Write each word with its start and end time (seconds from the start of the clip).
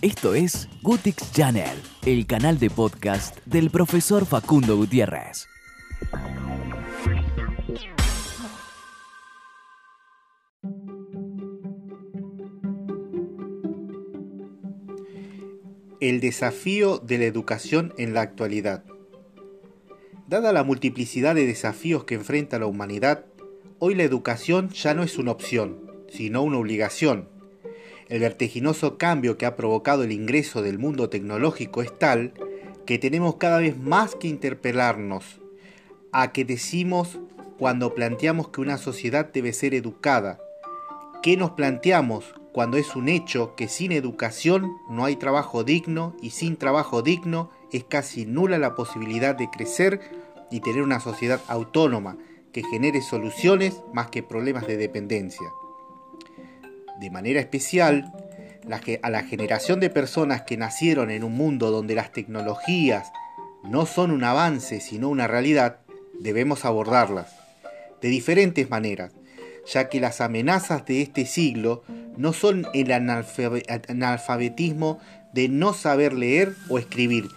Esto 0.00 0.36
es 0.36 0.68
Gutix 0.80 1.32
Channel, 1.32 1.76
el 2.06 2.24
canal 2.28 2.60
de 2.60 2.70
podcast 2.70 3.36
del 3.46 3.68
profesor 3.68 4.26
Facundo 4.26 4.76
Gutiérrez. 4.76 5.48
El 15.98 16.20
desafío 16.20 16.98
de 16.98 17.18
la 17.18 17.24
educación 17.24 17.92
en 17.98 18.14
la 18.14 18.20
actualidad. 18.20 18.84
Dada 20.28 20.52
la 20.52 20.62
multiplicidad 20.62 21.34
de 21.34 21.44
desafíos 21.44 22.04
que 22.04 22.14
enfrenta 22.14 22.60
la 22.60 22.66
humanidad, 22.66 23.26
hoy 23.80 23.96
la 23.96 24.04
educación 24.04 24.68
ya 24.68 24.94
no 24.94 25.02
es 25.02 25.18
una 25.18 25.32
opción, 25.32 25.90
sino 26.08 26.44
una 26.44 26.58
obligación. 26.58 27.36
El 28.08 28.20
vertiginoso 28.20 28.96
cambio 28.96 29.36
que 29.36 29.44
ha 29.44 29.54
provocado 29.54 30.02
el 30.02 30.12
ingreso 30.12 30.62
del 30.62 30.78
mundo 30.78 31.10
tecnológico 31.10 31.82
es 31.82 31.96
tal 31.98 32.32
que 32.86 32.98
tenemos 32.98 33.36
cada 33.36 33.58
vez 33.58 33.78
más 33.78 34.14
que 34.14 34.28
interpelarnos 34.28 35.40
a 36.10 36.32
qué 36.32 36.46
decimos 36.46 37.18
cuando 37.58 37.94
planteamos 37.94 38.48
que 38.48 38.62
una 38.62 38.78
sociedad 38.78 39.30
debe 39.30 39.52
ser 39.52 39.74
educada, 39.74 40.40
qué 41.22 41.36
nos 41.36 41.50
planteamos 41.50 42.34
cuando 42.52 42.78
es 42.78 42.96
un 42.96 43.10
hecho 43.10 43.54
que 43.56 43.68
sin 43.68 43.92
educación 43.92 44.72
no 44.88 45.04
hay 45.04 45.16
trabajo 45.16 45.62
digno 45.62 46.16
y 46.22 46.30
sin 46.30 46.56
trabajo 46.56 47.02
digno 47.02 47.50
es 47.72 47.84
casi 47.84 48.24
nula 48.24 48.56
la 48.56 48.74
posibilidad 48.74 49.34
de 49.34 49.50
crecer 49.50 50.00
y 50.50 50.60
tener 50.60 50.82
una 50.82 51.00
sociedad 51.00 51.42
autónoma 51.46 52.16
que 52.52 52.62
genere 52.62 53.02
soluciones 53.02 53.82
más 53.92 54.08
que 54.08 54.22
problemas 54.22 54.66
de 54.66 54.78
dependencia. 54.78 55.46
De 56.98 57.10
manera 57.10 57.40
especial, 57.40 58.12
a 59.02 59.10
la 59.10 59.22
generación 59.22 59.80
de 59.80 59.90
personas 59.90 60.42
que 60.42 60.56
nacieron 60.56 61.10
en 61.10 61.24
un 61.24 61.32
mundo 61.32 61.70
donde 61.70 61.94
las 61.94 62.12
tecnologías 62.12 63.10
no 63.64 63.86
son 63.86 64.10
un 64.10 64.24
avance 64.24 64.80
sino 64.80 65.08
una 65.08 65.26
realidad, 65.26 65.80
debemos 66.20 66.64
abordarlas 66.64 67.34
de 68.00 68.08
diferentes 68.08 68.70
maneras, 68.70 69.12
ya 69.66 69.88
que 69.88 70.00
las 70.00 70.20
amenazas 70.20 70.86
de 70.86 71.02
este 71.02 71.26
siglo 71.26 71.82
no 72.16 72.32
son 72.32 72.66
el 72.74 72.92
analfabetismo 72.92 74.98
de 75.32 75.48
no 75.48 75.74
saber 75.74 76.12
leer 76.12 76.54
o 76.68 76.78
escribir, 76.78 77.28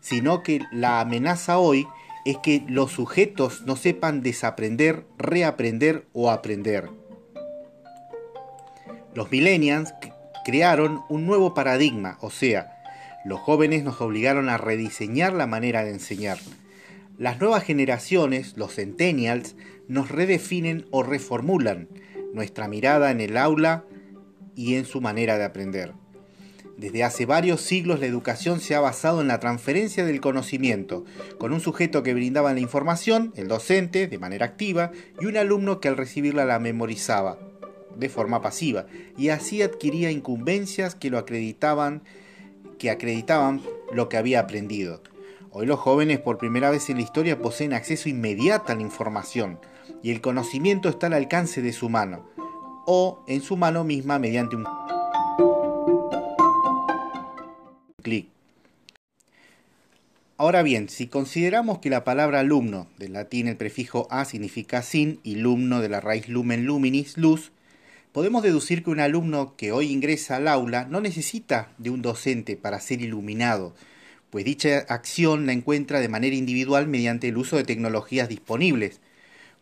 sino 0.00 0.42
que 0.42 0.60
la 0.72 1.00
amenaza 1.00 1.58
hoy 1.58 1.86
es 2.24 2.38
que 2.38 2.62
los 2.68 2.92
sujetos 2.92 3.62
no 3.66 3.76
sepan 3.76 4.22
desaprender, 4.22 5.04
reaprender 5.18 6.06
o 6.12 6.30
aprender. 6.30 6.88
Los 9.12 9.32
millennials 9.32 9.92
crearon 10.44 11.00
un 11.08 11.26
nuevo 11.26 11.52
paradigma, 11.52 12.16
o 12.20 12.30
sea, 12.30 12.80
los 13.24 13.40
jóvenes 13.40 13.82
nos 13.82 14.00
obligaron 14.00 14.48
a 14.48 14.56
rediseñar 14.56 15.32
la 15.32 15.48
manera 15.48 15.84
de 15.84 15.90
enseñar. 15.90 16.38
Las 17.18 17.40
nuevas 17.40 17.64
generaciones, 17.64 18.56
los 18.56 18.74
centennials, 18.74 19.56
nos 19.88 20.10
redefinen 20.10 20.86
o 20.90 21.02
reformulan 21.02 21.88
nuestra 22.32 22.68
mirada 22.68 23.10
en 23.10 23.20
el 23.20 23.36
aula 23.36 23.84
y 24.54 24.76
en 24.76 24.84
su 24.84 25.00
manera 25.00 25.38
de 25.38 25.44
aprender. 25.44 25.92
Desde 26.78 27.02
hace 27.02 27.26
varios 27.26 27.60
siglos 27.60 28.00
la 28.00 28.06
educación 28.06 28.60
se 28.60 28.74
ha 28.76 28.80
basado 28.80 29.20
en 29.20 29.28
la 29.28 29.40
transferencia 29.40 30.04
del 30.04 30.20
conocimiento, 30.20 31.04
con 31.36 31.52
un 31.52 31.60
sujeto 31.60 32.02
que 32.02 32.14
brindaba 32.14 32.54
la 32.54 32.60
información, 32.60 33.34
el 33.36 33.48
docente, 33.48 34.06
de 34.06 34.18
manera 34.18 34.46
activa, 34.46 34.92
y 35.20 35.26
un 35.26 35.36
alumno 35.36 35.80
que 35.80 35.88
al 35.88 35.96
recibirla 35.96 36.46
la 36.46 36.58
memorizaba, 36.58 37.38
de 37.96 38.08
forma 38.08 38.42
pasiva, 38.42 38.86
y 39.16 39.28
así 39.28 39.62
adquiría 39.62 40.10
incumbencias 40.10 40.94
que 40.94 41.10
lo 41.10 41.18
acreditaban, 41.18 42.02
que 42.78 42.90
acreditaban 42.90 43.60
lo 43.92 44.08
que 44.08 44.16
había 44.16 44.40
aprendido. 44.40 45.02
Hoy 45.50 45.66
los 45.66 45.80
jóvenes 45.80 46.20
por 46.20 46.38
primera 46.38 46.70
vez 46.70 46.88
en 46.90 46.96
la 46.96 47.02
historia 47.02 47.40
poseen 47.40 47.72
acceso 47.72 48.08
inmediato 48.08 48.72
a 48.72 48.76
la 48.76 48.82
información, 48.82 49.58
y 50.02 50.10
el 50.12 50.20
conocimiento 50.20 50.88
está 50.88 51.08
al 51.08 51.14
alcance 51.14 51.62
de 51.62 51.72
su 51.72 51.88
mano, 51.88 52.24
o 52.86 53.22
en 53.26 53.42
su 53.42 53.56
mano 53.56 53.84
misma 53.84 54.18
mediante 54.18 54.56
un 54.56 54.64
clic. 58.02 58.28
Ahora 60.40 60.62
bien, 60.62 60.88
si 60.88 61.06
consideramos 61.06 61.80
que 61.80 61.90
la 61.90 62.02
palabra 62.02 62.40
alumno, 62.40 62.86
del 62.96 63.12
latín 63.12 63.46
el 63.46 63.58
prefijo 63.58 64.08
a 64.10 64.24
significa 64.24 64.80
sin 64.80 65.20
y 65.22 65.34
lumno 65.34 65.82
de 65.82 65.90
la 65.90 66.00
raíz 66.00 66.28
lumen 66.28 66.64
luminis, 66.64 67.18
luz, 67.18 67.52
podemos 68.12 68.42
deducir 68.42 68.82
que 68.82 68.90
un 68.90 69.00
alumno 69.00 69.54
que 69.56 69.72
hoy 69.72 69.90
ingresa 69.90 70.36
al 70.36 70.48
aula 70.48 70.84
no 70.84 71.00
necesita 71.00 71.72
de 71.78 71.90
un 71.90 72.02
docente 72.02 72.56
para 72.56 72.80
ser 72.80 73.00
iluminado, 73.02 73.74
pues 74.30 74.44
dicha 74.44 74.78
acción 74.88 75.46
la 75.46 75.52
encuentra 75.52 76.00
de 76.00 76.08
manera 76.08 76.36
individual 76.36 76.86
mediante 76.88 77.28
el 77.28 77.36
uso 77.36 77.56
de 77.56 77.64
tecnologías 77.64 78.28
disponibles. 78.28 79.00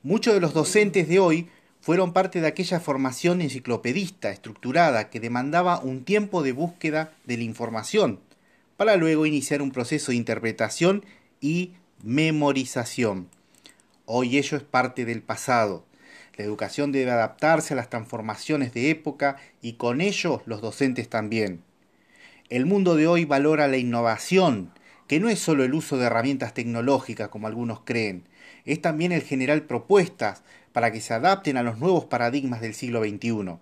Muchos 0.02 0.34
de 0.34 0.40
los 0.40 0.54
docentes 0.54 1.08
de 1.08 1.18
hoy 1.18 1.48
fueron 1.80 2.12
parte 2.12 2.40
de 2.40 2.46
aquella 2.46 2.80
formación 2.80 3.40
enciclopedista, 3.40 4.30
estructurada, 4.30 5.10
que 5.10 5.20
demandaba 5.20 5.80
un 5.80 6.04
tiempo 6.04 6.42
de 6.42 6.52
búsqueda 6.52 7.12
de 7.24 7.36
la 7.36 7.44
información, 7.44 8.20
para 8.76 8.96
luego 8.96 9.26
iniciar 9.26 9.62
un 9.62 9.70
proceso 9.70 10.12
de 10.12 10.16
interpretación 10.18 11.04
y 11.40 11.72
memorización. 12.02 13.28
Hoy 14.04 14.38
ello 14.38 14.56
es 14.56 14.62
parte 14.62 15.04
del 15.04 15.22
pasado. 15.22 15.84
La 16.38 16.44
educación 16.44 16.92
debe 16.92 17.10
adaptarse 17.10 17.74
a 17.74 17.76
las 17.76 17.90
transformaciones 17.90 18.72
de 18.72 18.90
época 18.90 19.36
y 19.60 19.72
con 19.72 20.00
ello 20.00 20.40
los 20.46 20.62
docentes 20.62 21.08
también. 21.08 21.62
El 22.48 22.64
mundo 22.64 22.94
de 22.94 23.08
hoy 23.08 23.24
valora 23.24 23.66
la 23.66 23.76
innovación, 23.76 24.70
que 25.08 25.18
no 25.18 25.28
es 25.28 25.40
solo 25.40 25.64
el 25.64 25.74
uso 25.74 25.98
de 25.98 26.06
herramientas 26.06 26.54
tecnológicas 26.54 27.28
como 27.28 27.48
algunos 27.48 27.80
creen, 27.80 28.22
es 28.64 28.80
también 28.80 29.10
el 29.10 29.22
generar 29.22 29.66
propuestas 29.66 30.44
para 30.72 30.92
que 30.92 31.00
se 31.00 31.12
adapten 31.12 31.56
a 31.56 31.64
los 31.64 31.78
nuevos 31.78 32.04
paradigmas 32.04 32.60
del 32.60 32.74
siglo 32.74 33.02
XXI. 33.02 33.58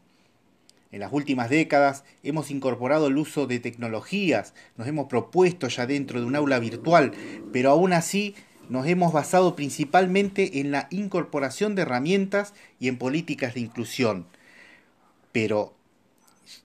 En 0.93 1.01
las 1.01 1.13
últimas 1.13 1.49
décadas 1.49 2.05
hemos 2.23 2.51
incorporado 2.51 3.07
el 3.07 3.17
uso 3.17 3.47
de 3.47 3.59
tecnologías, 3.59 4.53
nos 4.77 4.87
hemos 4.87 5.07
propuesto 5.07 5.69
ya 5.69 5.87
dentro 5.87 6.21
de 6.21 6.27
un 6.27 6.37
aula 6.37 6.59
virtual, 6.59 7.13
pero 7.55 7.71
aún 7.71 7.95
así 7.95 8.35
nos 8.69 8.87
hemos 8.87 9.13
basado 9.13 9.57
principalmente 9.57 10.61
en 10.61 10.71
la 10.71 10.89
incorporación 10.91 11.75
de 11.75 11.83
herramientas 11.83 12.55
y 12.81 12.89
en 12.89 12.99
políticas 12.99 13.55
de 13.55 13.61
inclusión, 13.61 14.27
pero 15.33 15.75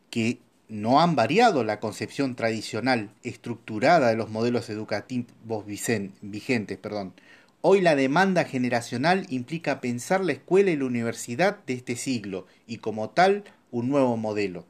que 0.10 0.40
no 0.68 1.02
han 1.02 1.16
variado 1.16 1.64
la 1.64 1.80
concepción 1.80 2.36
tradicional 2.36 3.12
estructurada 3.24 4.10
de 4.10 4.16
los 4.16 4.30
modelos 4.30 4.70
educativos 4.70 5.66
vigentes. 5.66 6.78
Perdón. 6.78 7.14
Hoy 7.62 7.82
la 7.82 7.96
demanda 7.96 8.46
generacional 8.46 9.28
implica 9.30 9.82
pensar 9.82 10.24
la 10.24 10.32
escuela 10.32 10.72
y 10.72 10.78
la 10.78 10.86
universidad 10.86 11.60
de 11.66 11.74
este 11.74 11.96
siglo 11.96 12.48
y 12.66 12.78
como 12.78 13.12
tal 13.12 13.44
un 13.70 13.90
nuevo 13.90 14.18
modelo. 14.18 14.66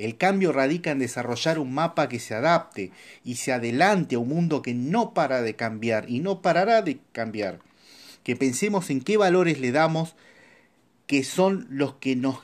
El 0.00 0.16
cambio 0.16 0.50
radica 0.50 0.92
en 0.92 0.98
desarrollar 0.98 1.58
un 1.58 1.74
mapa 1.74 2.08
que 2.08 2.20
se 2.20 2.34
adapte 2.34 2.90
y 3.22 3.36
se 3.36 3.52
adelante 3.52 4.14
a 4.14 4.18
un 4.18 4.30
mundo 4.30 4.62
que 4.62 4.72
no 4.72 5.12
para 5.12 5.42
de 5.42 5.56
cambiar 5.56 6.08
y 6.08 6.20
no 6.20 6.40
parará 6.40 6.80
de 6.80 7.00
cambiar. 7.12 7.58
Que 8.24 8.34
pensemos 8.34 8.88
en 8.88 9.02
qué 9.02 9.18
valores 9.18 9.60
le 9.60 9.72
damos 9.72 10.16
que 11.06 11.22
son 11.22 11.66
los 11.68 11.96
que 11.96 12.16
nos, 12.16 12.38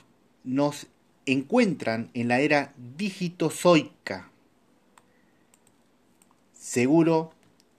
nos 0.44 0.88
encuentran 1.24 2.10
en 2.12 2.28
la 2.28 2.40
era 2.40 2.74
digitozoica. 2.98 4.30
Seguro, 6.52 7.32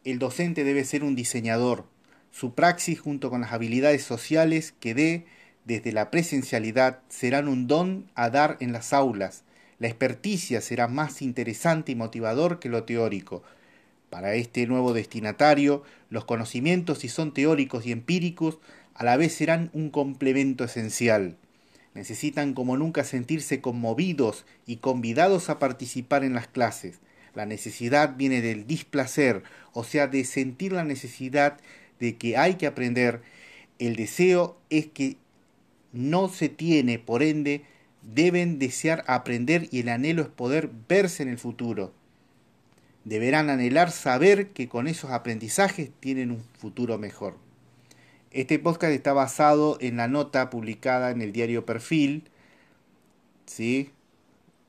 el 0.05 0.17
docente 0.17 0.63
debe 0.63 0.85
ser 0.85 1.03
un 1.03 1.13
diseñador. 1.15 1.85
Su 2.31 2.55
praxis 2.55 2.99
junto 2.99 3.29
con 3.29 3.41
las 3.41 3.53
habilidades 3.53 4.01
sociales 4.01 4.73
que 4.79 4.95
dé 4.95 5.25
desde 5.65 5.91
la 5.91 6.09
presencialidad 6.09 7.01
serán 7.09 7.47
un 7.47 7.67
don 7.67 8.09
a 8.15 8.31
dar 8.31 8.57
en 8.59 8.71
las 8.71 8.91
aulas. 8.91 9.44
La 9.79 9.88
experticia 9.88 10.61
será 10.61 10.88
más 10.88 11.21
interesante 11.21 11.91
y 11.91 11.95
motivador 11.95 12.59
que 12.59 12.69
lo 12.69 12.83
teórico. 12.83 13.44
Para 14.09 14.33
este 14.35 14.65
nuevo 14.65 14.94
destinatario, 14.94 15.83
los 16.09 16.25
conocimientos, 16.25 17.00
si 17.00 17.09
son 17.09 17.33
teóricos 17.33 17.85
y 17.85 17.91
empíricos, 17.91 18.59
a 18.95 19.03
la 19.03 19.18
vez 19.18 19.33
serán 19.33 19.69
un 19.74 19.89
complemento 19.89 20.63
esencial. 20.63 21.35
Necesitan 21.94 22.53
como 22.53 22.77
nunca 22.77 23.03
sentirse 23.03 23.62
conmovidos 23.62 24.45
y 24.65 24.77
convidados 24.77 25.50
a 25.50 25.59
participar 25.59 26.23
en 26.23 26.33
las 26.33 26.47
clases. 26.47 27.00
La 27.35 27.45
necesidad 27.45 28.15
viene 28.18 28.41
del 28.41 28.65
displacer, 28.65 29.44
o 29.73 29.83
sea, 29.83 30.07
de 30.07 30.25
sentir 30.25 30.71
la 30.71 30.83
necesidad 30.83 31.59
de 32.00 32.15
que 32.15 32.38
hay 32.38 32.56
que 32.56 32.65
aprender. 32.65 33.21
El 33.77 33.95
deseo 33.95 34.57
es 34.71 34.88
que 34.88 35.18
no 35.91 36.30
se 36.30 36.50
tiene, 36.50 36.97
por 36.97 37.21
ende, 37.21 37.63
deben 38.01 38.59
desear 38.59 39.03
aprender 39.07 39.67
y 39.71 39.81
el 39.81 39.89
anhelo 39.89 40.21
es 40.21 40.29
poder 40.29 40.69
verse 40.88 41.23
en 41.23 41.29
el 41.29 41.38
futuro. 41.38 41.94
Deberán 43.03 43.49
anhelar 43.49 43.91
saber 43.91 44.49
que 44.49 44.67
con 44.67 44.88
esos 44.88 45.11
aprendizajes 45.11 45.91
tienen 45.99 46.31
un 46.31 46.44
futuro 46.57 46.97
mejor. 46.97 47.35
Este 48.31 48.59
podcast 48.59 48.94
está 48.94 49.13
basado 49.13 49.77
en 49.79 49.97
la 49.97 50.07
nota 50.07 50.49
publicada 50.49 51.11
en 51.11 51.21
el 51.21 51.31
diario 51.31 51.65
Perfil. 51.65 52.29
¿sí? 53.45 53.91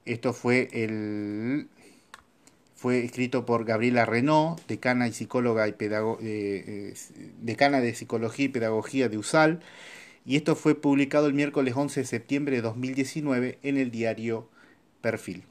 Esto 0.05 0.33
fue 0.33 0.69
el 0.73 1.69
fue 2.79 3.05
escrito 3.05 3.45
por 3.45 3.65
Gabriela 3.65 4.07
Renault, 4.07 4.65
decana 4.69 5.09
y 5.09 5.13
psicóloga 5.13 5.67
y 5.67 5.75
eh, 5.81 6.95
decana 7.43 7.81
de 7.81 7.93
psicología 7.93 8.45
y 8.45 8.49
pedagogía 8.51 9.09
de 9.09 9.19
USAL, 9.19 9.61
y 10.29 10.37
esto 10.37 10.55
fue 10.55 10.75
publicado 10.75 11.27
el 11.27 11.33
miércoles 11.33 11.73
11 11.75 12.01
de 12.01 12.07
septiembre 12.07 12.57
de 12.57 12.63
2019 12.63 13.59
en 13.63 13.79
el 13.79 13.91
diario 13.91 14.51
Perfil. 15.01 15.45